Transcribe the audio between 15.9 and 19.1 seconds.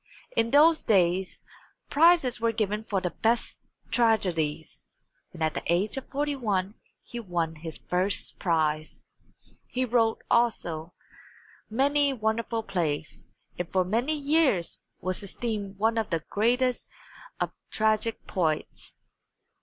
of the greatest of tragic poets.